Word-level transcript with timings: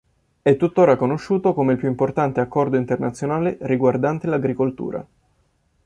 È 0.41 0.57
tuttora 0.57 0.95
conosciuto 0.95 1.53
come 1.53 1.73
il 1.73 1.77
più 1.77 1.87
importante 1.87 2.39
accordo 2.39 2.75
internazionale 2.75 3.59
riguardante 3.61 4.25
l'agricoltura. 4.25 5.05